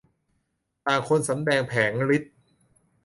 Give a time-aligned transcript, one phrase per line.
[0.85, 2.33] ต่างตนสำแดงแผลงฤทธิ์